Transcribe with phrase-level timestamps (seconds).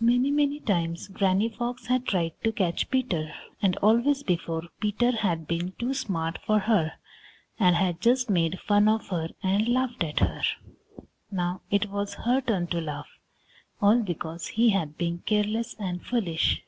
[0.00, 5.46] Many, many times Granny Fox had tried to catch Peter, and always before Peter had
[5.46, 6.94] been too smart for her,
[7.56, 10.42] and had just made fun of her and laughed at her.
[11.30, 13.20] Now it was her turn to laugh,
[13.80, 16.64] all because he had been careless and foolish.